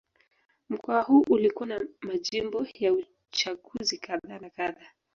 [0.69, 4.91] Mkoa huu ulikuwa na majimbo ya uchaguzi kadha na kadha